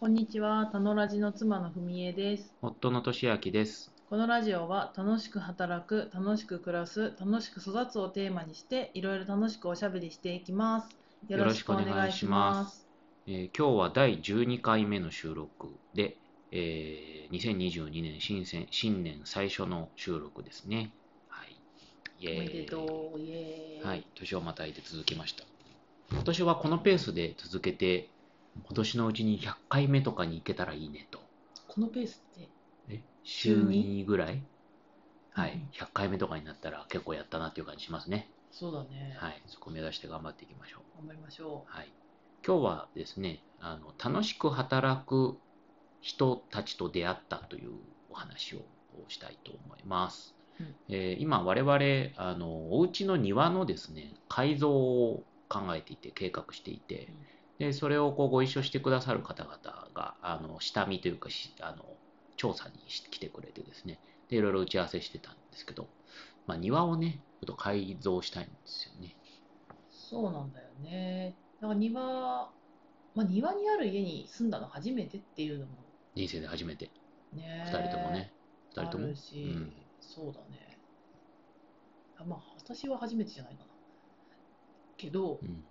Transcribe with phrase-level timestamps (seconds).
[0.00, 2.54] こんにちは、たのラジの妻のふみえです。
[2.62, 3.92] 夫の俊明です。
[4.08, 10.88] このラジオは楽しく働く、楽しく暮らす、楽しく育つをテーマにして、いろいろ楽しくおしゃべりしていきます。
[11.28, 12.88] よろしくお願いします。
[13.26, 16.16] えー今日は第12回目の収録で、
[16.50, 20.92] えー2022年新鮮新年最初の収録ですね。
[21.28, 21.60] はい。
[22.20, 23.86] イエーイおめでとう、イエーイ。
[23.86, 24.06] はい。
[24.14, 25.44] 年をまたいで続きました。
[26.10, 28.08] 今年はこのペースで続けて、
[28.66, 31.20] 今年のうちに100回目とかに行けたらいいねと。
[31.68, 32.48] このペースって、
[32.88, 33.02] え？
[33.22, 34.42] 週週に2ぐらい？
[35.32, 35.68] はいうん。
[35.72, 38.28] 100回目とかになったら結構やったなっていう感じしますね。
[38.52, 39.16] そうだね。
[39.18, 39.42] はい。
[39.46, 40.98] そこを目指して頑張っていきましょう。
[40.98, 41.88] 頑張りましょはい、
[42.46, 45.36] 今日はですねあの楽しく働く
[46.00, 47.72] 人たちと出会ったという
[48.10, 48.60] お話を
[49.08, 51.74] したいと思います、うんえー今我々
[52.16, 57.14] あのお家の庭のですね改造を考えていて計画していて
[57.60, 59.58] でそれをこうご一緒してくださる方々
[59.94, 61.84] があの下見というかしあの
[62.38, 64.00] 調査にし来てくれてですね。
[64.30, 65.86] でいろいろ打ち合わせしてたんですけど、
[66.46, 69.14] まあ、庭をねちょっと改造したいんですよね。
[69.68, 69.74] う。
[69.92, 71.36] そうなんだよね。
[71.60, 72.50] なんか庭、ま
[73.18, 76.90] あ、庭にある家に住んだの初めてっていうのも人生で初めて。
[77.34, 77.66] ね。
[77.68, 78.32] 2人ともね。
[78.74, 79.08] 2人とも？
[79.08, 79.72] うん。
[80.00, 80.78] そうだね。
[82.16, 83.66] あまあ私は初めてじゃないかな。
[84.96, 85.69] けどうん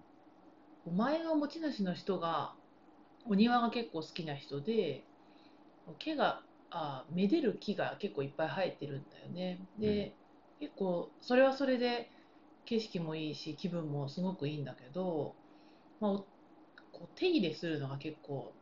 [0.91, 2.53] 前の持ち主の人が
[3.25, 5.03] お庭が結構好きな人で
[5.97, 9.59] 木があめでる木が結構いっぱい生えてるんだよね。
[9.79, 10.13] で、
[10.59, 12.09] 結構それはそれで
[12.65, 15.35] 景色もいいし気分もすごくいいんだけど、
[15.99, 16.17] まあ、お
[16.91, 18.53] こう手入れするのが結構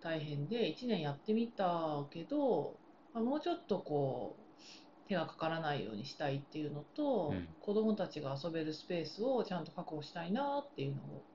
[0.00, 2.76] 大変で1年やってみたけど、
[3.12, 7.48] まあ、もうちょっとこう手がかからないようにしたいっていうのと、うん。
[7.60, 11.29] 子供たちが遊べるスペースをちゃんと確保したいなっていうのをうん、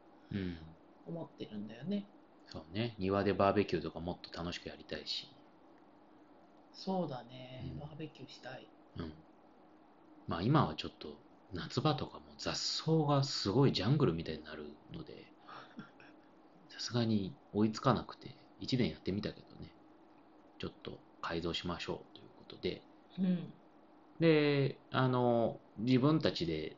[1.08, 2.06] 思ってるんだよね。
[2.48, 2.96] そうね。
[2.98, 5.30] 庭でバーベキューとかもっと楽しくやりたいし、
[6.74, 7.80] そうだね、うん。
[7.80, 8.68] バーベキューしたい。
[8.98, 9.14] うん、
[10.28, 11.18] まあ今はちょっと
[11.54, 15.26] 夏場とかも雑草がすごいジャングルみたいになるので
[16.70, 19.72] さすがに追いつかなくて1年やってみたけどね。
[20.58, 22.82] ちょっと改造しましょうということで。
[23.18, 23.54] うん、
[24.20, 26.76] であの自分たちで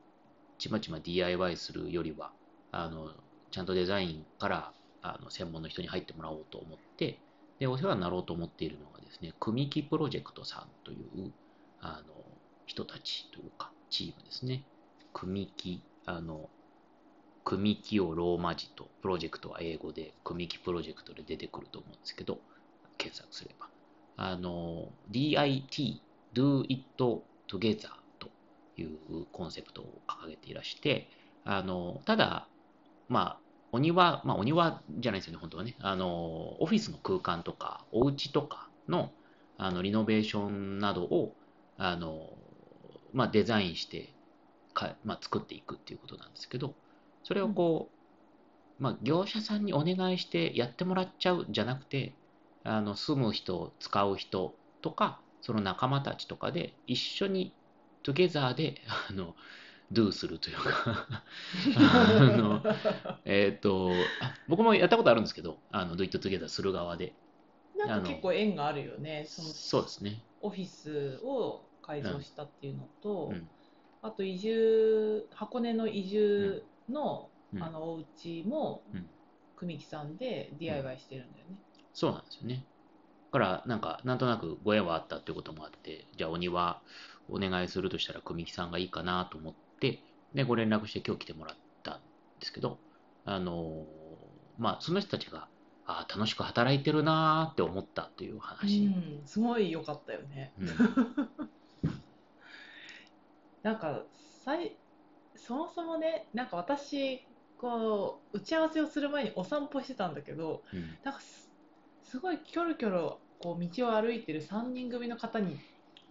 [0.57, 2.31] ちまちま DIY するよりは
[2.71, 3.11] あの
[3.51, 7.19] ちゃんとデザインからあの専門の人に入ってもらおうと思って
[7.59, 11.31] でお世話になろうと思っているのがですね組木プロジェクトさんという
[11.79, 12.13] あの
[12.65, 14.63] 人たちというかチームですね。
[15.13, 16.49] 組木あの
[17.43, 22.39] 組木をローマ字とプロジェクトは英語で組木プロジェクトで出てくると思うんですけど
[22.97, 23.67] 検索すれば。
[24.17, 26.01] あの DIT
[26.33, 26.83] Do It
[27.47, 28.29] Together と
[28.77, 31.09] いうコンセプトを掲げていらして、
[31.45, 32.47] あのただ、
[33.09, 33.39] まあ、
[33.71, 39.11] お庭、まあ、お庭じゃないですよね、本当はね、あのオフィスの空間とか、お家とかの
[39.57, 41.33] あのリノベーションなどを
[41.77, 42.29] あの、
[43.13, 44.13] まあ、デザインして
[44.73, 46.75] か、まあ、作っていくっていうことなんですけど、
[47.23, 47.89] それをこ
[48.79, 52.13] う、まあ、業者さんにお願いしてやってもらっちゃうじゃなくて、
[52.63, 57.53] あの住む人、使う人とか、その仲間たちとかで一緒に
[58.03, 59.35] トゥゲザーであの
[59.91, 61.07] do するというか。
[61.77, 62.63] あの
[63.25, 67.13] えっとあ僕もやったことあるんですけどあの do it together する側で。
[67.77, 69.25] なんか結構縁があるよね。
[69.27, 70.23] そのそうですね。
[70.41, 73.47] オフィスを改造したっていうのと、うん。
[74.01, 77.63] あと移住箱根の移住の,、うん。
[77.63, 79.09] あのお家も、うん。
[79.55, 81.55] 組木さんで DIY してるんだよね。
[81.93, 82.65] そうなんですよね。
[83.27, 86.81] だからなんかなんとなくご縁はあったっていうこともあってじゃあお庭
[87.27, 91.99] お願いするとしたら組木さんがいいかなと思ってでご連絡して今日来てもらったん
[92.39, 92.77] ですけど
[93.25, 93.85] あの
[94.57, 95.47] まあその人たちが
[95.85, 100.51] あー楽しく働いてるなーって思ったという話、うん、すごい良かったよね。
[100.59, 100.67] うん。
[103.63, 104.03] なんか
[104.43, 104.75] さい
[105.35, 107.25] そもそもねなんか私
[107.57, 110.97] こう打ち合わせをする前にお散歩してたんだけどうん。
[111.03, 111.49] なんかす
[112.03, 115.57] すごいキョロキョロこう道を歩いてる3人組の方に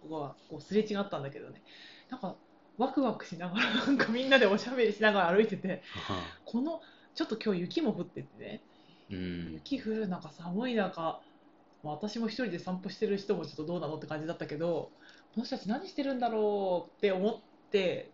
[0.09, 1.61] こうすれ違ったんだけどね。
[2.09, 2.35] なんか
[2.77, 6.81] ワクワクしながらなんかみんなでおしゃべりしながら歩いてては この
[7.15, 8.61] ちょっと今日雪も降っててね
[9.09, 11.21] うん雪降る中寒い中
[11.83, 14.91] まあ私も一人で散歩してる人もちょっとどうなのって感じだったけど
[15.33, 18.11] この人たち何してるんだろうって思って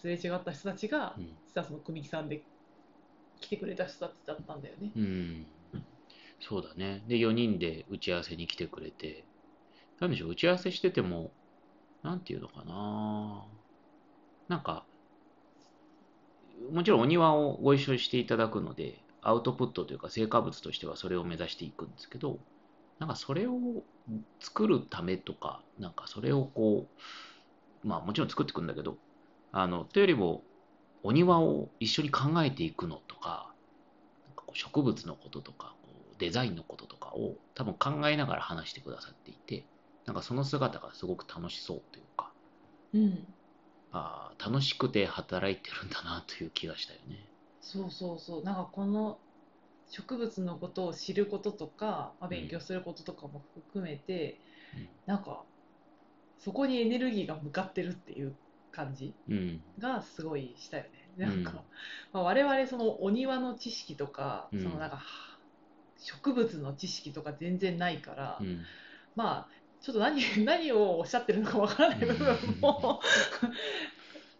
[0.00, 2.42] すれ違った人たちがうん実はその組木さんで
[3.40, 4.90] 来てくれた人たちだったんだよね。
[4.96, 5.46] うん、
[6.40, 7.02] そうだね。
[7.06, 9.24] で、4人で打ち合わせに来てくれて、
[10.00, 11.30] なんでしょう、打ち合わせしてても、
[12.04, 13.44] なんていうのかな。
[14.48, 14.84] なんか、
[16.70, 22.38] もちろんお庭をご一緒していただくので、アウトプットというか成果物としてはそれを目指していくんですけど
[22.98, 23.58] なんかそれを
[24.40, 26.86] 作るためとかなんかそれをこ
[27.82, 28.98] うまあもちろん作っていくんだけど
[29.50, 30.42] あのというよりも
[31.02, 33.50] お庭を一緒に考えていくのとか
[34.36, 35.74] か植物のこととか
[36.18, 39.64] デザインのこととかを多分考えながら話してくださっていて
[40.06, 42.34] なんかその姿がすごく楽しそうというか
[42.92, 43.34] うん。
[43.90, 47.32] あー楽しくて働いてるんだなという気がしたよね。
[47.60, 48.44] そうそうそう。
[48.44, 49.24] なんかこの
[49.86, 54.42] 植物のことを知ることとか、まあ、勉強することとかも含めて、
[54.74, 54.88] うん。
[55.06, 55.50] なんか
[56.38, 58.40] そこにエネルギーが向かってるっていう
[58.70, 59.64] 感じうん。
[59.78, 61.14] がすごいしたよね。
[61.18, 61.64] なんか、うん
[62.12, 64.60] まあ、我々そのお庭の知識とか、うん。
[64.60, 65.04] そのなんかは
[65.96, 68.66] 植物の知識とか全然ないから、うん。
[69.14, 69.50] まあ
[69.84, 73.02] ちょっと何 何をおっしゃってるのかわからない部分も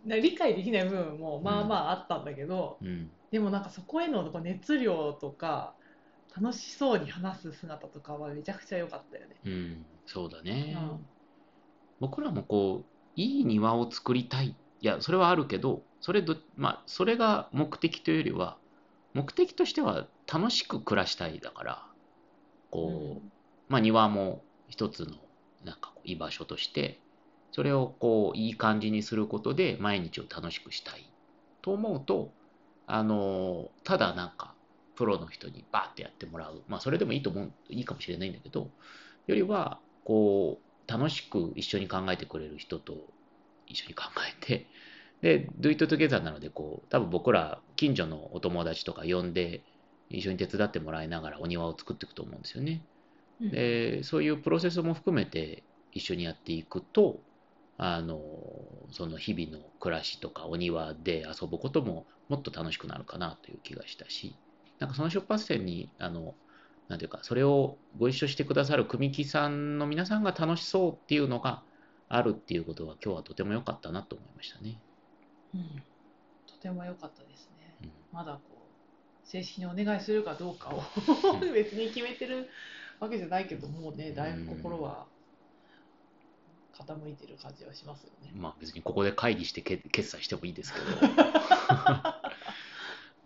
[0.07, 3.11] な理解できない部分もまあまああったんだけど、うん。
[3.31, 5.75] でもなんかそこへの熱量とか
[6.35, 9.37] 楽しそうに話す姿とかはめちゃくちゃ良かったよね。
[9.45, 11.07] うん、そうだね、うん。
[12.01, 14.49] 僕らもこういい庭を作りたい。
[14.81, 18.59] いやそれはあるけどそれど、まあ、それが目的というよりは
[19.15, 21.87] 目的としては楽しく暮らしたいだから
[22.71, 23.29] こう、
[23.69, 25.24] まあ、庭も一つの
[25.65, 27.01] なんかこう居場所として
[27.53, 31.13] それをこういい感じにすることで毎日を楽しくしたい
[31.63, 32.33] と思うと
[32.87, 34.55] あのただなんか
[34.97, 38.71] プロの人にバーってやってもらうまあそれでもいいと思ういいかもしれないんだけど
[39.27, 42.95] よりはこう楽しく一緒に考えてくれる人と
[43.67, 44.67] 一緒に考えて
[45.23, 49.63] で Do It Together なのでこう多分僕ら近所のお友達とか呼んで
[50.11, 52.83] 一緒に手伝ってもらいながらお庭を作っていくと思うんですよね。
[53.41, 57.21] うんでそういうプロセスも含めて一緒にやっていくと
[57.77, 58.21] あの
[58.93, 64.37] その日々の暮らしとかお庭で遊ぶことももっと楽しくなるかなという気がしたし
[64.79, 66.35] なんかその出発点にあの
[66.89, 71.63] なんていうかそれをご一緒してくださる組木さんの皆さんが楽しそうっていうのが
[72.09, 74.79] あるっていうことは今日はとても良かったなと思いましたね。
[75.55, 75.83] うん
[76.47, 77.77] とても良かったですね。
[77.83, 78.41] うんまだこ
[79.25, 80.83] う正式にお願いするかどうかを
[81.33, 82.49] うん 別に決めてる
[83.05, 85.07] わけじゃないけどもうねだいぶ心は
[86.75, 88.33] 傾いてる感じはしますよね。
[88.35, 90.87] まあ別にここで会議してけ決済してもいいですけど。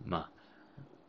[0.05, 0.29] まあ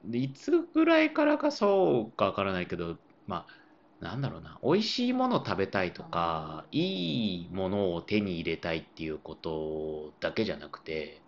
[0.05, 2.97] でいつぐらいからかそうかわからないけど
[3.27, 4.59] まあなんだろうな。
[4.63, 11.21] 美味しいもの食べたいとかいいものを手に入れたいっていうことだけじゃなくて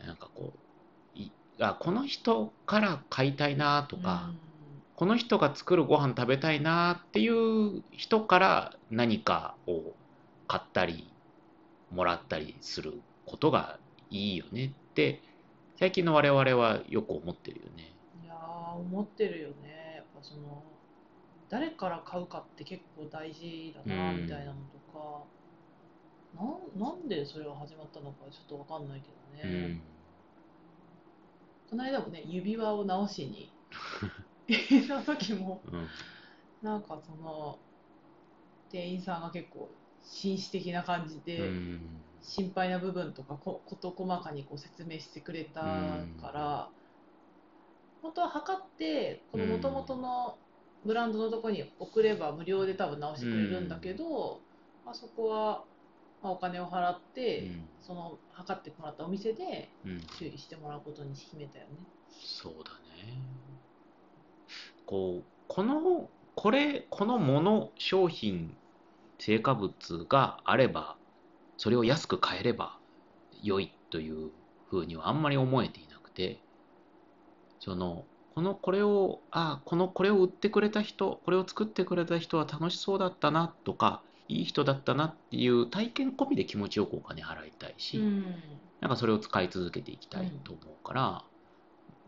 [0.00, 0.52] なんかこ
[1.14, 1.30] うい
[1.60, 4.32] あこの人から買いたいなとか、
[4.96, 9.94] この人が作るご飯食べたいなっていう人から何かを
[10.46, 11.10] 買ったり
[11.90, 13.78] もらったりすることが
[14.10, 15.22] いいよねって
[15.78, 17.92] 最近の我々はよく思ってるよね。
[18.22, 19.94] いやー思ってるよね。
[19.96, 20.62] やっぱその
[21.48, 25.24] 誰から買うかって結構大事だなうんみたいなのとか、
[26.34, 29.08] なんなんでそれが始まったのかちょっとわかんないけ
[29.42, 29.54] どね。
[29.56, 29.82] うん
[31.70, 33.50] この間もね指輪を直しに
[34.86, 35.88] その時もうん。
[36.62, 37.58] なんかその
[38.70, 39.70] 店員さんが結構
[40.02, 42.02] 紳士的な感じうで、ん。
[42.22, 45.60] 心配な部分とかこ事細かにこう説明してくれた
[46.20, 46.70] から、
[48.00, 50.38] 本当は測ってこの元々の
[50.84, 54.40] ブランドのとこに送れば無料で多分直してくれるんだけど、
[54.84, 55.64] まあ、そこは、
[56.20, 57.68] まあ、お金を払って、うん。
[57.80, 60.00] その測ってもらったお店でうん。
[60.18, 61.76] 修理してもらうことに決めたよね。
[62.10, 62.70] そうだ
[63.06, 63.31] ね。
[64.86, 68.54] こうこのこれこのもの商品
[69.18, 70.96] 成果物があれば
[71.56, 72.78] それを安く買えれば
[73.42, 74.30] 良いという
[74.68, 76.38] ふうにはあんまり思えていなくて
[77.60, 88.24] そのこのこれをあこのこれを売ってくれた人これを作ってくれた人は楽しそうだったなとかいい人だったなっていう体験込みで気持ちよくお金払いたいし、うん。
[88.80, 91.24] なんかそれを使い続けていきたいと思うから、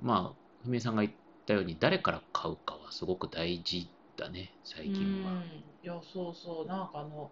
[0.03, 1.15] まあ、ふみえさんが言っ
[1.47, 5.33] たように、誰から買うかはすごく大事だね、最近は。
[5.33, 7.31] うんいやそうそうなんかあの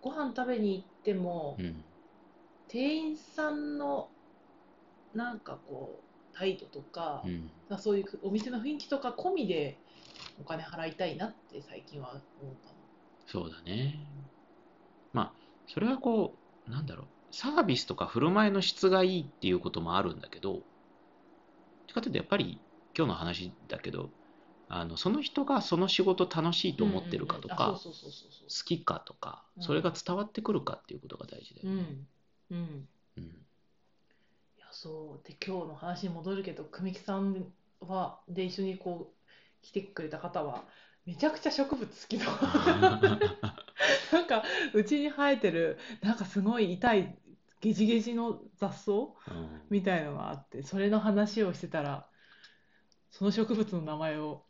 [0.00, 1.84] ご飯食べに行っても、うん。
[2.68, 4.10] 店員さんの
[5.14, 7.50] なんかこう態度とか、うん。
[7.78, 9.78] そういうお店の雰囲気とか込みで
[10.40, 12.70] お金払いたいなって最近は思うか
[13.26, 13.94] そうだね。
[15.12, 15.34] まあ、
[15.66, 20.62] それはこう、なんだろう、サービスとか振る舞いの質がいいっていうこともあるんだけど、どっ
[21.86, 22.60] ちかというとやっぱり
[22.96, 24.10] 今日の話だけど、
[24.68, 27.90] あのその人がその仕事楽しいと思ってるかとか、好
[28.48, 29.62] そきかとか、うん。
[29.62, 31.82] それが伝わってくるかっていうことが大事だよね。
[31.82, 32.06] ん
[32.50, 32.88] うん。
[33.18, 33.24] うん。
[33.24, 35.28] いやそう。
[35.28, 40.64] で今日の話に戻るけど久美木さんはで一緒にこう来てくれた方は
[41.06, 42.24] めちゃくちゃ植物好きの
[44.12, 47.18] なんかうちに生えてるなんかすごい痛い
[47.60, 49.62] ゲジゲジの雑草うん。
[49.70, 52.06] みたいのがあってそれの話をしてたら
[53.16, 54.42] その植物の名前を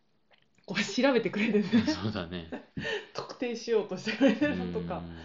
[0.64, 2.49] こう調べてくれてねそうだね。
[3.12, 5.16] 特定しようとしてくれてるのとかうん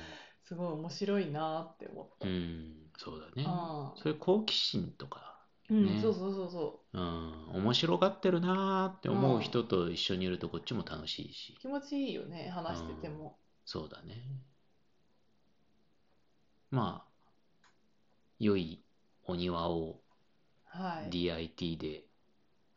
[0.43, 2.27] すごい面白いなって思った。
[2.27, 3.43] うん、そうだね。
[3.43, 13.37] そういう好奇心とか、うん、ねそうそうそうそううん、面白がってるなーって思う人と一緒にいるとこっちも楽しいし、気持ちいいよね話してても。
[13.63, 14.21] そうだね。
[16.71, 17.69] まあ、
[18.39, 18.83] 良い
[19.23, 20.01] お庭を
[20.65, 21.09] はい。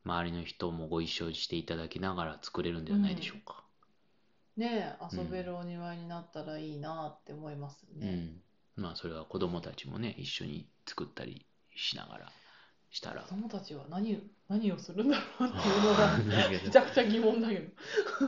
[0.05, 3.63] 周りの人もご一緒していただきながら作れるんではないでしょうか。
[4.57, 8.01] ねえ遊べるお庭になったらいいなって思いますうん。
[8.01, 8.33] ね。
[8.77, 12.33] まあ、それは子供たちもね、一緒に作ったりしながら
[12.91, 13.29] したら子。
[13.31, 16.19] 供たちは何何をするんだろうっていうのが
[16.65, 17.71] めちゃくちゃ疑問だけど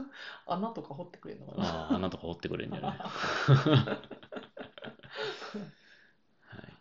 [0.46, 2.98] 穴とか掘ってくれるのかなああ、穴とか掘ってくれるんじゃない？
[6.48, 6.72] はい。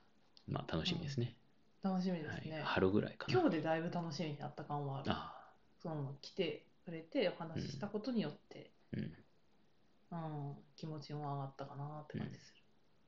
[0.47, 1.35] まあ、楽しみですね。
[1.83, 2.61] 楽しみではいすね、。
[2.63, 3.33] 春ぐらいかな。
[3.33, 5.33] 今日でだいぶ楽しみになった感はあるあ
[5.81, 9.03] その来てくれてお話ししたことによって、あ、うん。
[9.03, 12.53] うん気持ちも上がったかなって感じす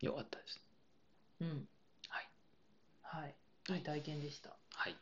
[0.01, 0.61] よかったです。
[1.39, 1.67] るうん
[2.09, 2.27] はい、
[3.01, 3.35] はい、
[3.77, 4.95] いい体験でしたはい。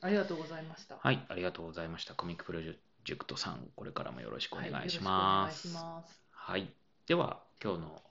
[0.00, 2.14] ありがとうございましたはい、ありがとうございました。
[2.14, 5.66] コミックプロジェクトさん、これからもよろしくお願いしはます。
[5.66, 6.70] よろしくお願いしますはい。
[7.06, 8.02] では、今日の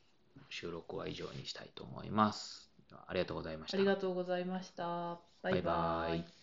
[0.49, 2.66] 収録は以上にしたいと思います。
[3.07, 3.77] ありがとうございました。
[3.77, 5.21] ありがとうございました。
[5.41, 5.63] バイバイ。
[5.63, 6.36] バイバイ